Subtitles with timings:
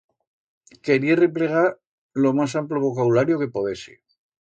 [0.87, 1.67] Querié replegar
[2.25, 3.93] lo mas amplo vocabulario que podese.